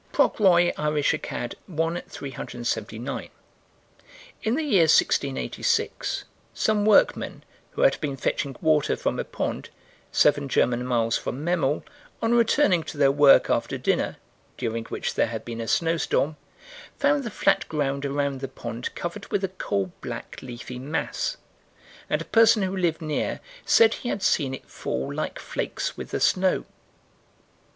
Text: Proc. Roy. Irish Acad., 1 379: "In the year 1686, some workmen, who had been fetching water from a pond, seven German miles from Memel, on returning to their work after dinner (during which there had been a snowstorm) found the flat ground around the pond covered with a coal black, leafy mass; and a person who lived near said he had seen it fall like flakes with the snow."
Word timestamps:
Proc. 0.13 0.39
Roy. 0.39 0.73
Irish 0.79 1.13
Acad., 1.13 1.53
1 1.67 2.01
379: 2.07 3.29
"In 4.41 4.55
the 4.55 4.63
year 4.63 4.85
1686, 4.89 6.23
some 6.55 6.87
workmen, 6.87 7.43
who 7.73 7.83
had 7.83 8.01
been 8.01 8.17
fetching 8.17 8.55
water 8.61 8.95
from 8.97 9.19
a 9.19 9.23
pond, 9.23 9.69
seven 10.11 10.49
German 10.49 10.87
miles 10.87 11.19
from 11.19 11.45
Memel, 11.45 11.83
on 12.19 12.33
returning 12.33 12.81
to 12.81 12.97
their 12.97 13.11
work 13.11 13.51
after 13.51 13.77
dinner 13.77 14.17
(during 14.57 14.85
which 14.85 15.13
there 15.13 15.27
had 15.27 15.45
been 15.45 15.61
a 15.61 15.67
snowstorm) 15.67 16.35
found 16.97 17.23
the 17.23 17.29
flat 17.29 17.69
ground 17.69 18.03
around 18.03 18.41
the 18.41 18.47
pond 18.47 18.95
covered 18.95 19.29
with 19.31 19.43
a 19.43 19.49
coal 19.49 19.91
black, 20.01 20.39
leafy 20.41 20.79
mass; 20.79 21.37
and 22.09 22.23
a 22.23 22.33
person 22.33 22.63
who 22.63 22.75
lived 22.75 23.03
near 23.03 23.39
said 23.67 23.93
he 23.93 24.09
had 24.09 24.23
seen 24.23 24.55
it 24.55 24.67
fall 24.67 25.13
like 25.13 25.37
flakes 25.37 25.95
with 25.95 26.09
the 26.09 26.19
snow." 26.19 26.65